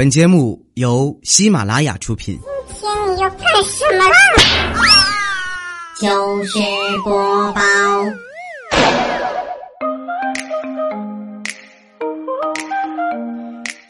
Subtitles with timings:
[0.00, 2.40] 本节目由喜马拉雅出品。
[2.68, 4.16] 今天你要干什么啦？
[6.00, 6.58] 糗事
[7.04, 7.60] 播报。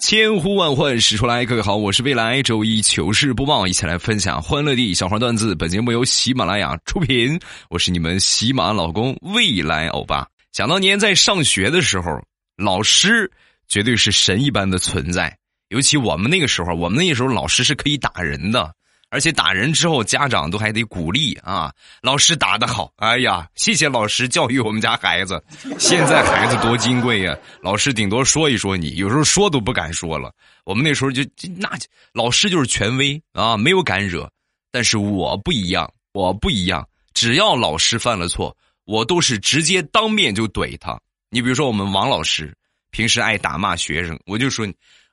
[0.01, 5.55] 千呼万唤始出来，各位好，我是未来周一糗事播报，一起来分享欢乐地小花段子。
[5.55, 7.39] 本节目由喜马拉雅出品，
[7.69, 10.27] 我是你们喜马老公未来欧巴。
[10.51, 12.21] 想当年在上学的时候，
[12.57, 13.31] 老师
[13.69, 15.39] 绝对是神一般的存在，
[15.71, 18.73] 尤其我们那个时候，我们那时候老师是可以打人的。
[19.13, 21.75] 而且打人之后，家长都还得鼓励啊！
[22.01, 25.43] 老师打得好，哎呀，谢谢老师教育我们家孩子。
[25.81, 30.33] 现在孩子多金贵呀，老师顶多说一说你，有时候说都不敢说了。
[30.63, 31.25] 我们那时候就
[31.57, 31.69] 那
[32.13, 34.31] 老师就是权威啊，没有敢惹。
[34.71, 40.97] 但是我不一样，我不一样，只要老师犯了错，我都是直接当面就怼他。
[41.31, 42.57] 你比如说我们王老师，
[42.93, 44.65] 平时爱打骂学生，我就说，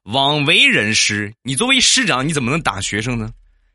[0.07, 3.29] 枉为人师，你作为师长，你怎么能打学生呢？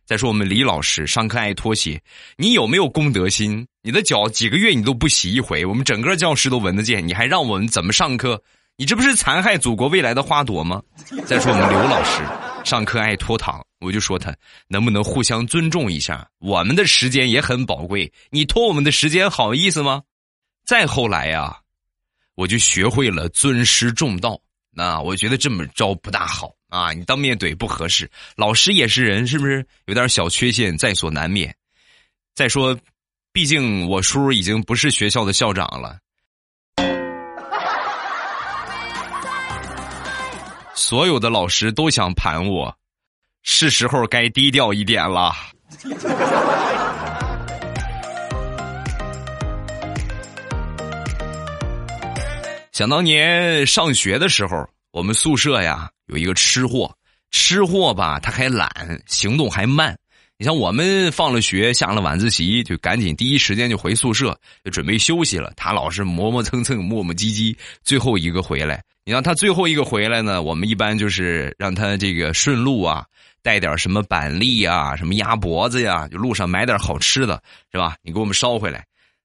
[0.06, 2.00] 再说我们李老师上课爱脱鞋，
[2.38, 3.66] 你有没有公德心？
[3.82, 8.42] 你的脚几个月你都不洗一回，我们整个教室都闻得见，你还让我们怎么上课？
[8.78, 10.82] 你这不是残害祖国未来的花朵吗？
[11.26, 12.22] 再说我们刘老师
[12.64, 14.34] 上课爱拖堂，我就说他
[14.68, 16.26] 能不能互相尊重一下？
[16.38, 20.00] 我们的时间也很宝贵，你拖我们的时间好意思吗？
[20.64, 21.58] 再后来呀，
[22.36, 24.40] 我就学会了尊师重道。
[24.74, 26.92] 那我觉得这么着不大好啊！
[26.92, 31.54] 你当面怼不合适，老师也是人，是不是有点小缺陷在所难免？
[32.34, 32.74] 再说，
[33.32, 35.98] 毕竟我叔已经不是学校的校长了，
[40.74, 42.74] 所有的老师都想盘我，
[43.42, 45.34] 是时候该低调一点了。
[52.72, 56.90] 想当年上学的时候，我们宿舍呀有一个吃货，
[57.30, 58.70] 吃货吧他还懒，
[59.06, 59.94] 行动还慢。
[60.38, 64.34] 你像我们放了学，下了晚自习，就赶紧第一时间就回宿舍，
[64.64, 65.52] 就准备休息了。
[65.54, 68.82] 他老是磨磨蹭蹭、磨磨唧唧，最后一个回来。
[69.04, 73.04] 你让他最后一个回来呢，我们一般就是让他这个顺路啊，
[73.42, 77.96] 带点什么板栗啊、什么鸭脖子呀，就路上买点好吃的，是吧？
[78.02, 78.82] 你给我们捎回来。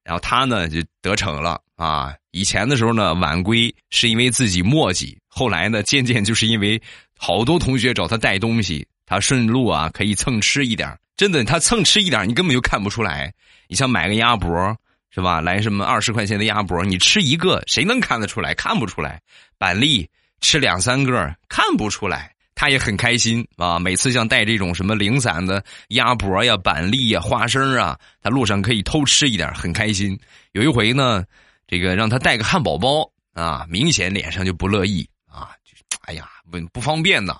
[0.07, 2.15] 然后他呢就得逞了啊！
[2.31, 6.81] 以前的时候呢晚归是因为自己磨叽，后来呢渐渐就是因为
[7.17, 10.97] 好多同学找他带东西，他顺路啊可以蹭吃一点。
[11.17, 13.33] 真的，他蹭吃一点，你根本就看不出来。
[13.67, 14.77] 你像买个鸭脖
[15.09, 15.41] 是吧？
[15.41, 18.53] 来什么二十块钱的鸭脖，你吃一个谁能看得出来？
[18.53, 19.21] 看不出来。
[19.57, 22.31] 板栗吃两三个看不出来。
[22.59, 23.77] 他也很开心啊！
[23.77, 30.19] 每次像带这种什么零散的鸭脖呀、板栗呀、花生啊，他路上可以偷吃一点，很开心。
[30.53, 31.23] 有一回呢，
[31.67, 37.37] 这个让他带个汉堡包啊，明显脸上就不乐意啊，就哎呀，不不方便呢。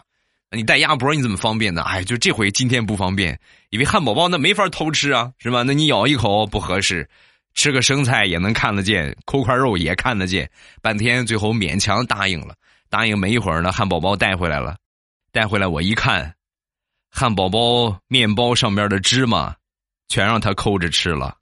[0.52, 1.82] 你带鸭脖你怎么方便呢？
[1.82, 3.38] 哎，就这回今天不方便，
[3.72, 5.64] 因为汉堡包那没法偷吃啊，是吧？
[5.64, 7.10] 那你咬一口不合适，
[7.56, 10.48] 吃个生菜也能看得见，抠块肉也看得见。
[10.80, 12.54] 半天最后勉强答应了，
[12.88, 14.76] 答应没一会儿呢，汉堡包带回来了。
[15.38, 16.34] 带回来我一看，
[17.12, 19.56] 汉堡包面包上面的芝麻，
[20.08, 21.38] 全让他抠着吃了。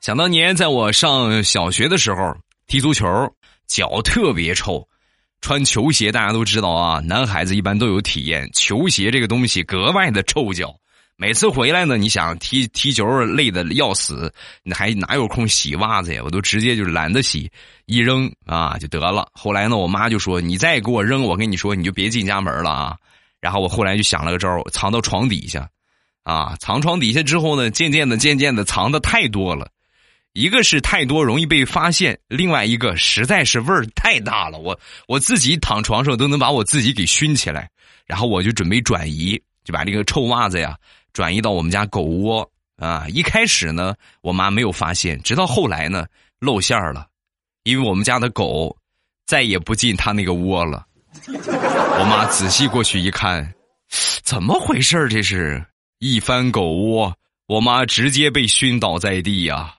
[0.00, 2.34] 想当年，在我上小学的时候
[2.66, 3.06] 踢足球，
[3.66, 4.88] 脚特别臭，
[5.42, 10.74] 穿球鞋大家都知道啊，男孩子一般都有体验，球鞋这个东西格外的臭脚。
[11.16, 14.32] 每次回来呢，你想踢踢球累的要死，
[14.64, 16.20] 你还哪有空洗袜子呀？
[16.24, 17.48] 我都直接就懒得洗，
[17.86, 19.28] 一扔啊就得了。
[19.32, 22.96] 后来呢，我妈就说：“你再给我扔，我跟你说，你就别进家门了啊。”
[23.40, 25.68] 然后我后来就想了个招藏到床底下，
[26.24, 29.68] 啊，藏床底下之后呢，渐渐的、渐渐的藏的太多了，
[30.32, 37.68] 一个是太多容易被发现，另外一个实在是味儿太大了，我我自己躺床上都能把我自己给熏起来。
[38.06, 40.76] 然后我就准备转移，就把这个臭袜子呀。
[41.12, 43.06] 转移到我们家狗窝啊！
[43.08, 46.06] 一开始呢，我妈没有发现，直到后来呢，
[46.38, 47.06] 露馅儿了，
[47.64, 48.74] 因为我们家的狗
[49.26, 50.86] 再也不进他那个窝了。
[51.28, 53.52] 我妈仔细过去一看，
[54.22, 55.62] 怎么回事儿这是
[55.98, 57.14] 一翻狗窝，
[57.46, 59.74] 我妈直接被熏倒在地呀！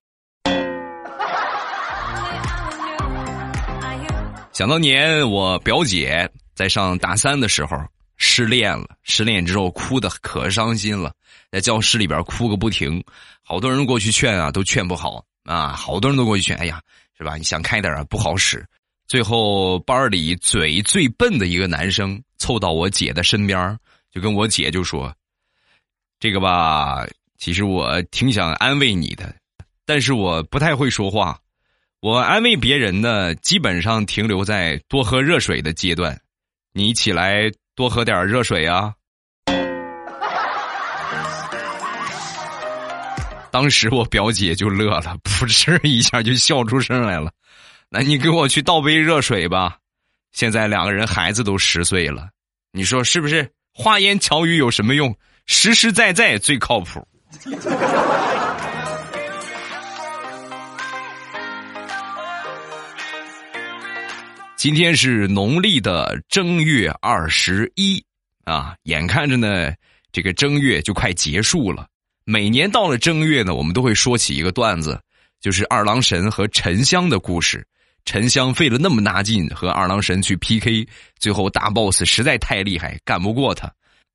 [4.53, 7.75] 想当年我表姐在上大三的时候。
[8.15, 11.11] 失恋了，失恋之后哭的可伤心了，
[11.53, 13.03] 在教室里边哭个不停，
[13.43, 16.81] 好多人过去劝啊，都劝不好啊，好多人都过去劝，哎呀，
[17.15, 17.37] 是吧？
[17.37, 18.65] 你想开点啊，不好使。
[19.05, 23.77] 最后班里嘴最笨的一个男生凑到我姐的身边，
[24.11, 25.15] 就跟我姐就说
[26.19, 27.05] ：“这个吧，
[27.37, 29.35] 其实我挺想安慰你的，
[29.85, 31.39] 但是我不太会说话。
[31.99, 36.19] 我安慰别人呢，基本上停留在多喝热水的阶段。
[36.71, 37.43] 你起来
[37.75, 38.95] 多喝点热水啊！
[43.53, 47.31] 当时我表姐就乐了，噗嗤一下就笑出声来了。
[47.87, 49.77] 那你给我去倒杯热水吧。
[50.31, 52.29] 现在两个人孩子都十岁了，
[52.71, 53.47] 你说是不是？
[53.71, 55.15] 花言巧语有什么用？
[55.45, 57.07] 实实在在最靠谱。
[64.57, 68.03] 今天是农历的正月二十一
[68.45, 69.71] 啊，眼看着呢，
[70.11, 71.85] 这个正月就快结束了。
[72.25, 74.99] 每年到了正月呢，我们都会说起一个段子，
[75.41, 77.65] 就是二郎神和沉香的故事。
[78.05, 80.85] 沉香费了那么大劲和二郎神去 PK，
[81.19, 83.71] 最后大 boss 实在太厉害，干不过他。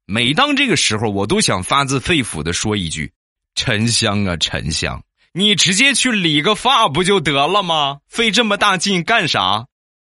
[0.07, 3.13] 每当这个时候，我都想发自肺腑的说一句
[3.55, 5.03] ：“沉香啊，沉香，
[5.33, 7.99] 你直接去理个发不就得了吗？
[8.09, 9.67] 费这么大劲干啥？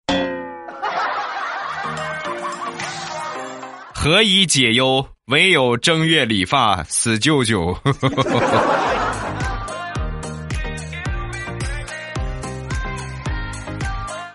[3.94, 7.74] 何以解忧？”唯有正月理发，死舅舅。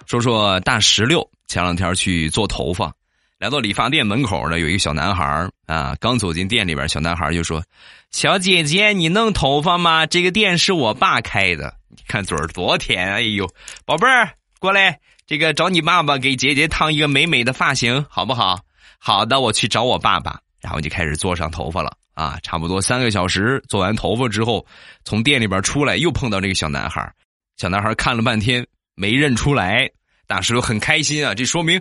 [0.06, 2.90] 说 说大石榴，前两天去做头发，
[3.38, 7.62] 来到理发店门口呢，有一个小男孩啊，刚走进店里边，小男孩就说
[8.10, 10.06] ：“小姐姐，你弄头发吗？
[10.06, 11.74] 这个店是我爸开的。
[11.90, 13.46] 你看嘴儿多甜，哎呦，
[13.84, 18.60] 宝贝儿，过来，这个找你爸爸给姐姐烫一个美美的发型，好不好？
[18.98, 24.66] 好的，我去找我爸爸。”然后就开始做上头发了啊，差不多三个小时做完头发之后，
[25.04, 27.12] 从店里边出来又碰到这个小男孩
[27.56, 29.90] 小男孩看了半天没认出来，
[30.26, 31.80] 大石榴很开心啊，这说明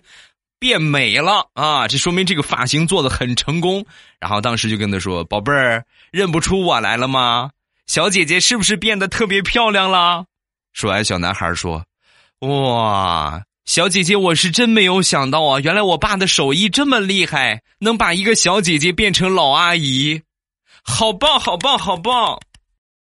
[0.59, 3.85] 变美了啊，这说明这个发型做的很成功。
[4.19, 7.51] 然后当时就跟他说：“宝贝儿，认不出我来了吗？
[7.87, 10.25] 小姐姐是不是变得特别漂亮了？”
[10.73, 11.85] 说完，小男孩说
[12.39, 15.59] ：“哇。”小姐姐，我是真没有想到啊！
[15.59, 20.21] 原来我爸的手艺这么厉害，能把一个小姐姐变成老阿姨，
[20.83, 22.39] 好棒，好棒，好棒！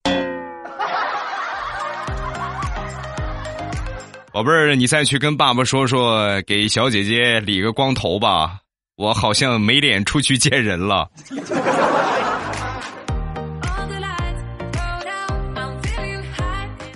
[4.32, 8.60] 宝贝儿，你再去跟爸爸说说，给小姐姐理个光头吧，
[8.96, 11.10] 我好像没脸出去见人了。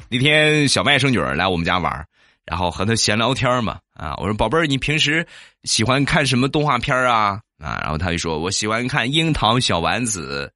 [0.09, 2.07] 那天小外甥女儿来我们家玩。
[2.49, 5.27] 然后和他闲聊天嘛，啊，我说宝贝儿，你平时
[5.65, 7.41] 喜欢看什么动画片啊？
[7.59, 10.51] 啊，然后他就说，我喜欢看《樱桃小丸子》。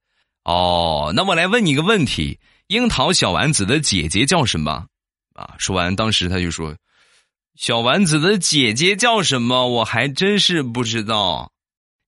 [0.50, 4.86] 哦，那我来问你个问题，《樱桃小丸子》的姐姐叫什么？
[5.34, 6.74] 啊，说完，当时他就说，
[7.56, 9.68] 小丸子的姐姐叫什么？
[9.68, 11.52] 我还真是不知道。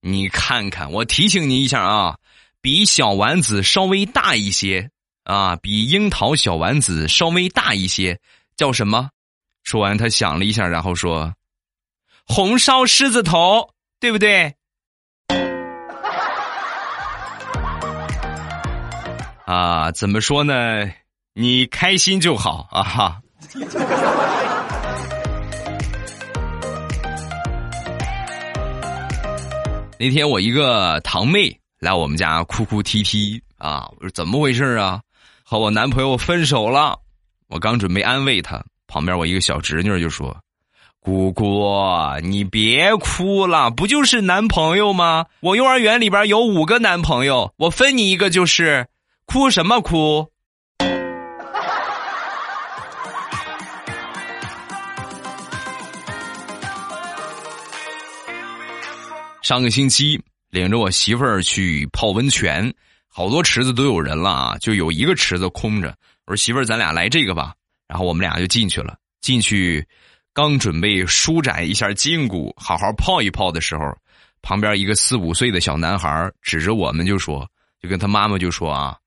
[0.01, 2.17] 你看看，我提醒你一下啊，
[2.61, 4.89] 比小丸子稍微大一些
[5.23, 8.19] 啊，比樱桃小丸子稍微大一些，
[8.57, 9.09] 叫什么？
[9.65, 11.33] 说完，他想了一下，然后说
[12.27, 14.53] ：“红烧狮子头，对不对？”
[19.45, 20.91] 啊，怎么说呢？
[21.33, 22.83] 你开心就好啊！
[22.83, 23.19] 哈。
[29.97, 35.01] 那天我一个堂妹来我们家哭哭啼啼啊，我说怎么回事啊？
[35.43, 36.99] 和我男朋友分手了。
[37.47, 38.63] 我刚准备安慰她。
[38.95, 40.33] 旁边我一个小侄女就说
[41.03, 41.69] ：“姑姑，
[42.23, 45.25] 你别哭了，不就是男朋友吗？
[45.41, 48.87] 我幼儿园里边有五个男朋友，我分你一个就是，
[49.25, 50.31] 哭什么哭？”
[59.43, 60.17] 上个星期
[60.51, 62.73] 领着我媳妇儿去泡温泉，
[63.09, 65.93] 好多池子都有人了啊，就有一个池子空着。
[66.25, 67.53] 我说媳妇儿，咱俩来这个吧。
[67.87, 68.95] 然后我们俩就进去了。
[69.21, 69.85] 进去，
[70.33, 73.97] 刚准备舒展一下筋骨，好好泡一泡的时候，
[74.41, 77.49] 旁边一个四五岁的小男孩指着我们就说
[77.81, 78.97] ：“就跟他妈妈就说啊，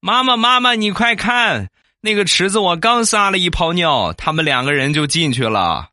[0.00, 1.68] 妈妈妈妈，你快看，
[2.00, 5.90] 那个池子我刚撒了一泡尿，他们两个人就进去了。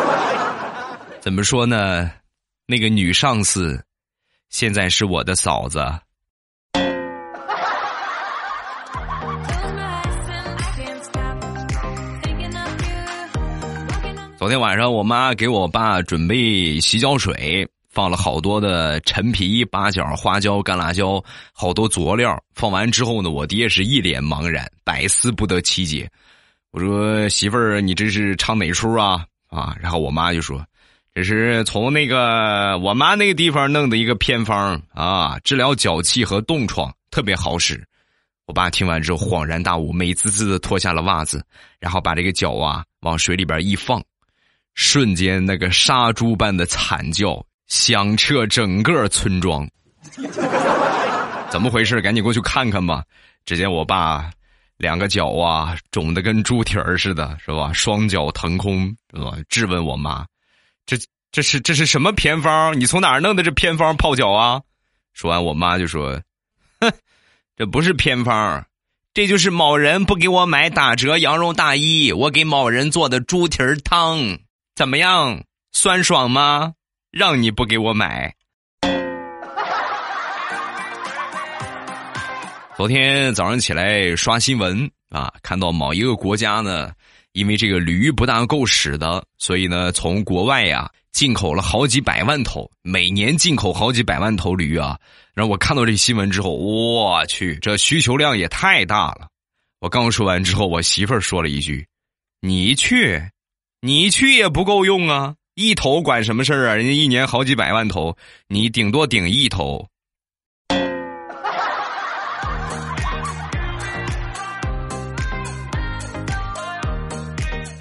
[1.20, 2.10] 怎么说呢？
[2.66, 3.84] 那个女上司
[4.48, 5.84] 现在是我的嫂子。
[14.40, 22.42] 昨天晚上，我妈给我爸准备洗脚水，放了好多的陈皮、八角、花椒、干辣椒，好多佐料。
[22.54, 26.10] 放完之后呢，我爹是一脸茫然，百思不得其解。
[26.70, 30.64] 我说：“媳妇儿，你这是唱哪出啊？”啊，然后我妈就说
[31.12, 37.86] ：“这是从那个我妈那个地方弄的一个偏方啊，治疗脚气和冻疮，特别好使。”
[38.48, 41.44] 我爸听完之后恍然大悟，美滋滋的脱下了袜子，
[41.78, 44.02] 然后把这个脚啊往水里边一放。
[44.74, 49.68] 瞬间，那个杀猪般的惨叫响彻整个村庄。
[51.50, 52.00] 怎么回事？
[52.00, 53.04] 赶紧过去看看吧！
[53.44, 54.30] 只见我爸
[54.76, 57.72] 两个脚啊肿的跟猪蹄儿似的，是吧？
[57.72, 59.36] 双脚腾空，是吧？
[59.48, 60.24] 质问我妈
[60.86, 60.96] ：“这
[61.32, 62.78] 这是这是什么偏方？
[62.78, 64.60] 你从哪儿弄的这偏方泡脚啊？”
[65.12, 66.20] 说完，我妈就说
[66.80, 66.92] ：“哼，
[67.56, 68.64] 这不是偏方，
[69.12, 74.38] 这就是某人不给我买打折羊绒大衣，我给某人做的猪蹄儿汤。”
[74.74, 76.74] 怎么样，酸爽吗？
[77.10, 78.34] 让你不给我买。
[82.76, 86.92] 昨天早上起来刷新闻啊，看到某一个国家呢，
[87.32, 94.98] 因为这个驴不大够使的，所以呢，从国外呀进口了好几百万头，每年进口好几百万头驴啊。
[95.34, 99.28] 然后我看到这新闻之后，我去，这需求量也太大了。
[99.80, 101.86] 我刚说完之后，我媳妇儿说了一句
[102.40, 103.20] ：“你去。”
[103.82, 105.36] 你去也不够用啊！
[105.54, 106.74] 一头管什么事儿啊？
[106.74, 108.14] 人家一年好几百万头，
[108.46, 109.88] 你顶多顶一头。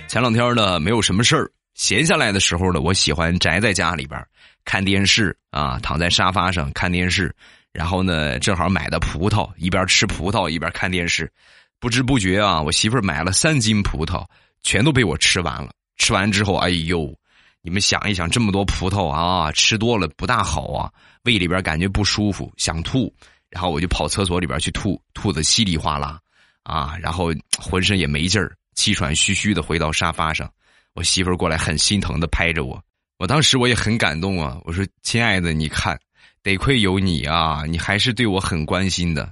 [0.08, 4.26] 前两天呢，没有什么事儿，闲下来的时候呢，我喜欢宅在家里边
[4.64, 7.36] 看电视啊，躺在沙发上看电视，
[7.74, 11.30] 然后呢，正好买的葡萄，一边吃葡萄一边看电视，
[11.78, 14.26] 不知不觉啊，我媳妇儿买了三斤葡萄，
[14.64, 15.72] 全都被我吃完了。
[16.00, 17.14] 吃完之后，哎呦！
[17.62, 20.90] 你们想一想，这么多葡萄啊，吃多了不大好啊，
[21.26, 23.14] 胃里边感觉不舒服，想吐，
[23.50, 26.18] 然后我就跑厕所里边去吐，吐的稀里哗啦，
[26.64, 30.50] 啊，然后浑身也没劲儿，气喘吁吁的回到沙发上，
[30.96, 32.82] 我媳妇儿过来很心疼的拍着我，
[33.18, 36.00] 我当时我也很感动啊，我说亲爱的，你看，
[36.42, 39.30] 得亏有你啊，你还是对我很关心的。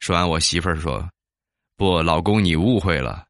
[0.00, 1.08] 说完，我媳妇儿说，
[1.76, 3.27] 不，老公你误会了。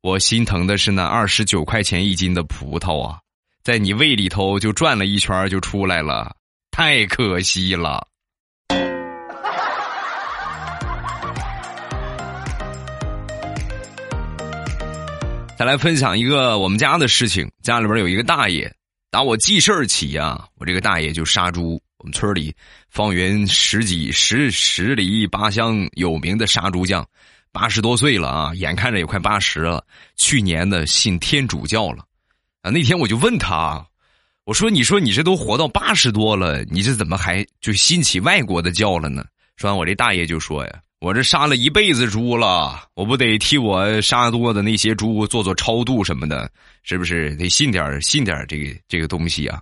[0.00, 3.18] 我心疼的是那二十九块钱一斤的葡萄啊，
[3.64, 6.36] 在你胃里头就转了一圈就出来了，
[6.70, 8.06] 太可惜了。
[15.56, 18.72] 再来分享一个我们家的事情，家里边有一个大爷，
[19.10, 22.54] 打我记事儿起呀，我这个大爷就杀猪，我们村里
[22.88, 27.04] 方圆十几十十里八乡有名的杀猪匠。
[27.60, 29.84] 八十多岁了啊，眼看着也快八十了。
[30.14, 32.04] 去年呢，信天主教了，
[32.62, 33.84] 啊，那天我就问他，
[34.44, 39.24] 我说：“你说你这都活到八十多了，你这怎么还就信起外国的教了呢？”
[39.58, 46.48] 说完，我这大爷就说：“呀，我这杀了一辈子猪了，我不得替我杀多的那些猪做做超度什么的，
[46.84, 49.60] 是不是得信点信点这个这个东西啊？”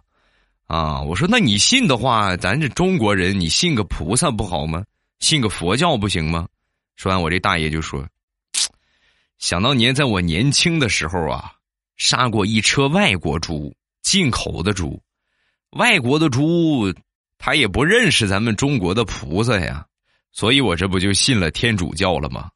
[0.68, 4.84] 啊，我说：“那你信的话，咱这中国人，你信个菩萨不好吗？
[5.20, 6.46] 信个佛教不行吗？”
[6.96, 8.08] 说完，我这大爷就说
[9.38, 11.52] ：“想当年，在我年轻的时候啊，
[11.98, 14.98] 杀过一车外国猪，进口的猪，
[15.72, 16.90] 外国的猪，
[17.36, 19.84] 他也不认识咱们中国的菩萨呀，
[20.32, 22.48] 所以我这不就信了天主教了吗？”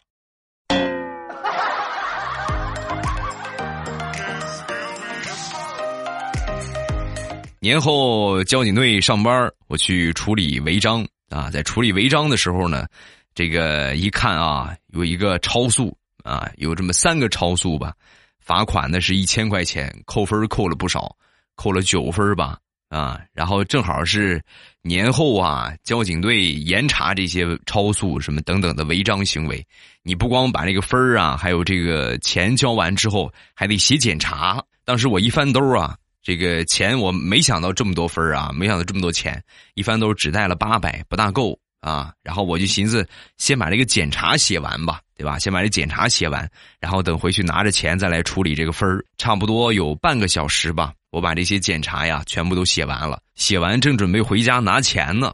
[7.61, 12.87] 年后交警队上班，我去处理违章啊，在处理违章的时候呢。
[13.34, 17.94] 这个一看啊，有一个超速啊，有这么三个超速吧，
[18.38, 21.16] 罚款呢是一千块钱，扣分扣了不少，
[21.54, 22.58] 扣了九分吧
[22.88, 24.42] 啊，然后正好是
[24.82, 29.64] 年后啊，交警队严查这些超速什么等等的违章行为，
[30.02, 34.62] 你不光把这个分啊，还有这个钱交完之后，还得写检查。
[34.84, 39.40] 当时我一翻兜啊，这个钱我没想到这么多分啊，没想到这么多钱，
[39.75, 41.56] 一翻兜只带了八百，不大够。
[41.80, 42.12] 啊。
[42.22, 43.06] 然后我就寻思，
[43.37, 45.38] 先把这个检查写完吧，对吧？
[45.38, 49.04] 先把这检查写完，然后等回去拿着钱再来处理这个分儿。
[49.18, 53.20] 差不多有半个小时吧，我把这些检查呀全部都写完了。
[53.34, 55.32] 写完正准备回家拿钱呢，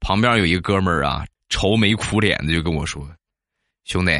[0.00, 3.08] 旁边有一个哥们儿啊，愁眉苦脸的就跟我说
[3.84, 4.12] ：“兄弟，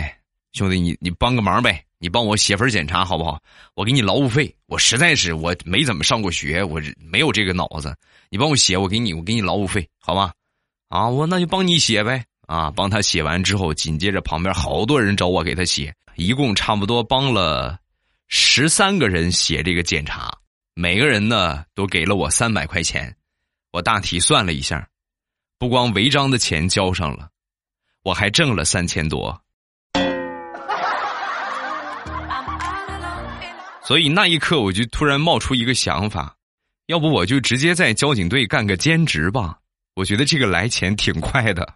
[0.52, 3.42] 兄弟，你你帮个忙呗。”你帮我写份检查好不好？
[3.74, 4.54] 我给你劳务费。
[4.66, 7.92] 我实在是我没怎么上过学，我没有这个脑子。
[8.30, 10.30] 你帮我写，我给你，我给你劳务费，好吗？
[10.88, 12.24] 啊，我那就帮你写呗。
[12.46, 17.78] 啊，帮他写完之后，紧接着旁边好多人找我给他写，一共差不多帮了
[18.28, 20.32] 十三个人写这个检查，
[20.72, 23.14] 每个人呢都给了我三百块钱。
[23.70, 24.88] 我大体算了一下，
[25.58, 27.28] 不光违章的钱交上了，
[28.02, 29.38] 我还挣了三千多。
[33.82, 36.34] 所以那一刻，我就突然冒出一个想法，
[36.86, 39.58] 要不我就直接在交警队干个兼职吧？
[39.98, 41.74] 我觉得这个来钱挺快的。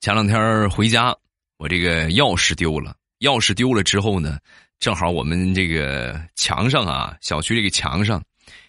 [0.00, 1.12] 前两天回家，
[1.56, 2.94] 我这个钥匙丢了。
[3.18, 4.38] 钥匙丢了之后呢，
[4.78, 8.22] 正好我们这个墙上啊，小区这个墙上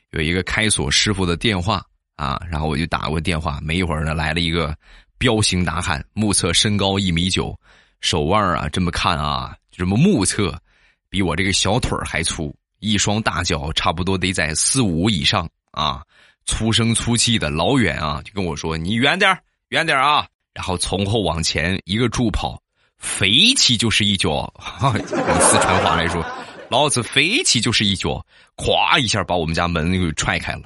[0.10, 3.60] 有一个开锁师傅的电话啊，然后我就打过电话。
[3.62, 4.76] 没一会儿呢，来了一个。
[5.20, 7.56] 彪形大汉，目测身高一米九，
[8.02, 10.60] 手腕啊，这么看啊，这么目测，
[11.08, 12.54] 比我这个小腿还粗，
[12.84, 16.04] 一双大脚差不多得在四五以上啊，
[16.46, 19.36] 粗声粗气的，老远啊就跟我说：“你远点
[19.70, 22.62] 远点啊！”然后从后往前一个助跑，
[22.98, 26.22] 飞起就是一脚， 用四川话来说，
[26.70, 28.24] 老子飞起就是一脚，
[28.58, 30.64] 咵一下把我们家门给踹开了，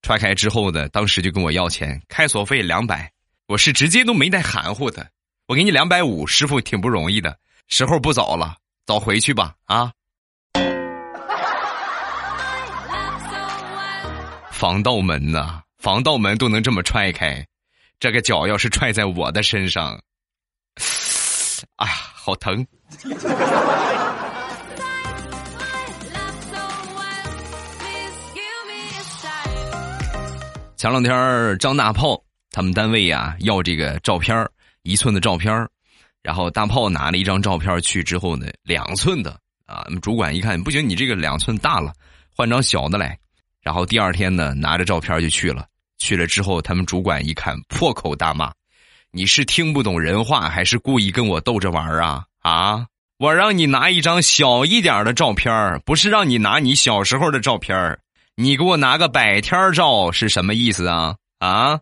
[0.00, 3.12] 踹开之后呢，当时就跟我要钱，开锁费两百。
[3.46, 5.06] 我是直接都没带含糊的，
[5.46, 7.36] 我给你两百五，师傅挺不容易的，
[7.68, 9.92] 时候不早了，早回去吧啊！
[14.60, 17.46] 防盗门呐，防盗门都能这么踹开，
[17.98, 19.98] 这个脚要是踹在我的身上，
[21.76, 22.66] 哎呀，好疼！
[30.76, 32.22] 前两天张大炮。
[32.52, 34.46] 他们单位呀要这个照片
[34.82, 35.66] 一寸的照片
[36.20, 41.94] 然后大炮拿了一张照片去之后呢，两寸的啊，主管一看不行，你这个两寸大了，
[42.36, 43.18] 换张小的来。
[43.70, 45.64] 然后第二天呢，拿着照片就去了。
[45.96, 48.50] 去了之后，他们主管一看，破口大骂
[49.14, 52.24] ：“你是听不懂人话，还是故意跟我逗着玩啊？
[52.40, 52.86] 啊！
[53.20, 57.96] 我让你拿一张小一点的照片不是让你拿你小时候的照片
[58.34, 61.14] 你给我拿个百天照是什么意思啊？
[61.38, 61.78] 啊！”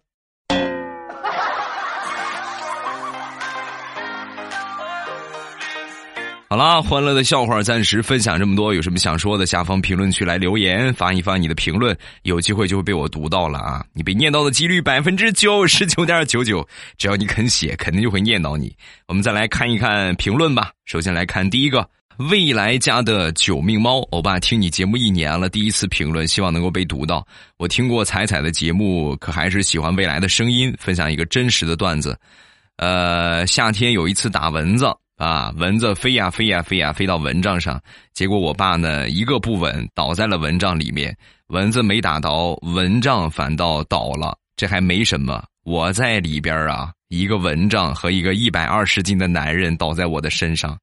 [6.50, 13.84] 好啦，欢乐的笑话暂时分享这么多，有什么想说的，下方评论区来留言，发一发你的评论，有机会就会被我读到了啊！
[13.92, 18.74] 你被念到的几率百分之九十九点九九，只要你肯写，肯定就会念到你。
[19.08, 20.70] 我们再来看一看评论吧。
[20.86, 21.86] 首先来看第一个，
[22.30, 27.26] 未来家的九命猫，欧巴听你节目一年了，第一次评论，希望能够被读到。
[27.58, 30.74] 我听过彩彩的节目，可还是喜欢未来的声音。
[30.78, 32.18] 分享一个真实的段子，
[32.76, 34.86] 呃，夏天有一次打蚊子。
[35.18, 37.80] 啊，蚊子飞呀飞呀飞呀，飞到蚊帐上，
[38.14, 41.14] 结果我爸呢一个不稳，倒在了蚊帐里面。
[41.48, 44.38] 蚊子没打着，蚊帐反倒倒了。
[44.54, 50.78] 这还没什么，我在里边啊，一个蚊帐和一个一百二十斤的男人倒在我的身上，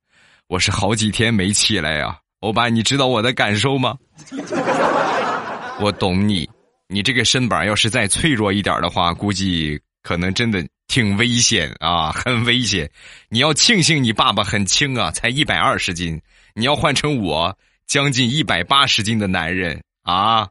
[0.49, 2.17] 我是好几天没起来呀。
[2.41, 3.95] 欧巴，你知道我的感受吗？
[5.79, 6.49] 我懂你，
[6.89, 10.61] 你这个身板要是再脆弱一点的话，估计可能真的。
[10.87, 12.89] 挺危险啊，很危险！
[13.29, 16.21] 你要庆幸你爸爸很轻啊，才一百二十斤。
[16.53, 20.47] 你要换成我，将近一百八十斤的男人啊，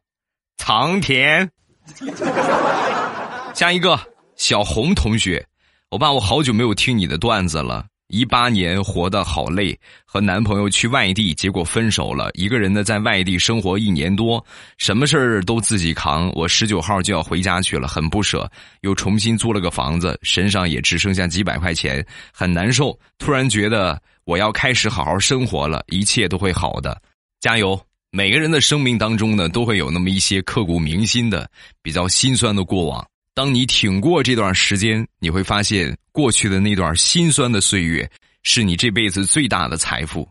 [0.57, 1.51] 藏田。
[3.55, 3.99] 下一个
[4.37, 5.47] 小红同学，
[5.91, 7.87] 我爸，我好久没有听你的段子了。
[8.09, 12.31] 一八年活得好累，和男朋友去外地，结果分手了。
[12.35, 14.45] 一个人呢，在外地生活一年多，
[14.79, 16.31] 什么事儿都自己扛。
[16.35, 18.49] 我十九号就要回家去了，很不舍。
[18.83, 22.97] 又重新租了个房子，身上也只剩下几百块钱，很难受。
[23.19, 27.01] 突然觉得我要开始好好生活了，一切都会好的，
[27.41, 27.81] 加油！
[28.11, 31.51] 每个人的生命当中呢，都会有那么一些刻骨铭心的、
[31.83, 33.05] 比较心酸的过往。
[33.35, 38.09] 当你挺过这段时间，你会发现过去的那段心酸的岁月
[38.45, 40.29] 是你这辈子最大的财富。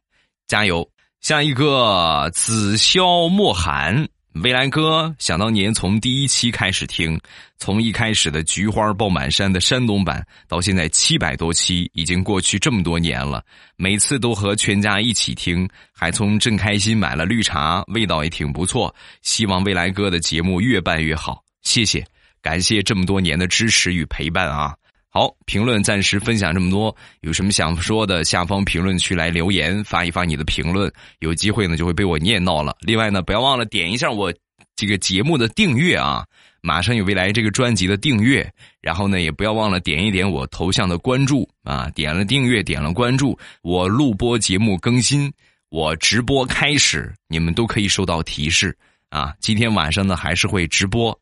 [0.48, 0.90] 加油！
[1.20, 4.08] 下一个紫霄莫寒
[4.42, 7.20] 未来哥想当年从第一期开始听，
[7.58, 13.44] 从一开始的菊花爆满山的山东版，到现在七百多期，已经过去这么多年了。
[13.76, 18.94] 每次都和全家一起听，还从正开心买了绿茶，味道也挺不错。
[19.22, 22.06] 希望未来哥的节目越办越好，谢谢，
[22.44, 24.76] 感谢这么多年的支持与陪伴啊！
[25.10, 32.76] 好，评论暂时分享这么多，有什么想说的，下方评论区来留言，发一发你的评论，有机会呢就会被我念到了。
[32.82, 34.34] 另外呢，不要忘了点一下我
[34.76, 36.26] 这个节目的订阅啊，
[36.62, 38.52] 马上有未来这个专辑的订阅，
[38.82, 45.32] 然后呢也不要忘了点一点我头像的关注啊，点了订阅，点了关注，我录播节目更新，
[45.70, 48.76] 我直播开始，你们都可以收到提示
[49.10, 49.34] 啊。
[49.40, 51.18] 今天晚上呢还是会直播。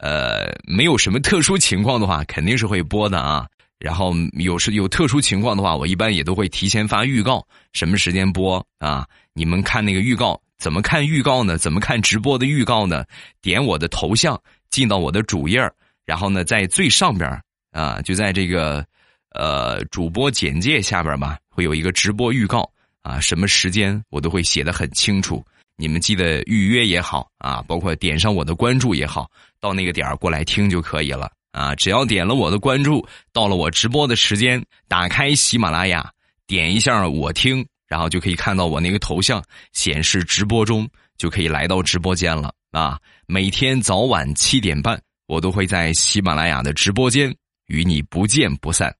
[0.00, 3.46] 呃，没有什么特殊情况的话，肯定是会播的啊。
[3.78, 9.06] 然后有时有特殊情况的话，我一般也都会提前发预告，什么时间播啊？
[9.32, 11.56] 你们看那个预告，怎么看预告呢？
[11.56, 13.04] 怎么看直播的预告呢？
[13.40, 14.38] 点我的头像，
[14.70, 15.60] 进到我的主页
[16.04, 17.30] 然后呢，在最上边
[17.72, 18.84] 啊，就在这个
[19.30, 22.70] 呃主播简介下边吧，会有一个直播预告
[23.02, 25.44] 啊，什么时间我都会写的很清楚。
[25.80, 31.74] 你们记得预约也好啊，包括点上我的关注也好，到那个点儿过来听就可以了啊。
[31.74, 36.12] 只要点了我的关注，到了我直播的时间，打开喜马拉雅，
[36.46, 43.00] 点一下我听，然后就可以看到我那个头像显示直播中，就可以来到直播间了啊。
[43.26, 47.34] 每天早晚七点半，我都会在喜马拉雅的直播间
[47.68, 48.94] 与你不见不散，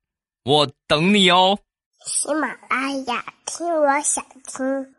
[0.44, 1.58] 我等你哦。
[2.06, 4.94] 喜马拉雅听，我想听。